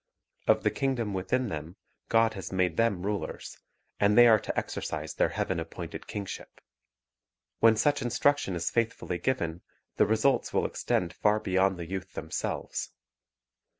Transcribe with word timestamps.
Of 0.47 0.63
the 0.63 0.71
kingdom 0.71 1.13
within 1.13 1.49
them 1.49 1.75
God 2.09 2.33
has 2.33 2.51
made 2.51 2.75
them 2.75 3.03
rulers, 3.05 3.59
and 3.99 4.17
they 4.17 4.25
are 4.25 4.39
to 4.39 4.57
exercise 4.57 5.13
their 5.13 5.29
Heaven 5.29 5.59
appointed 5.59 6.07
kingship. 6.07 6.59
When 7.59 7.75
such 7.75 8.01
instruction 8.01 8.55
is 8.55 8.71
faithfully 8.71 9.19
given, 9.19 9.61
the 9.97 10.07
results 10.07 10.53
will 10.55 10.65
extend 10.65 11.13
far 11.13 11.39
beyond 11.39 11.77
the 11.77 11.85
youth 11.87 12.13
themselves. 12.13 12.89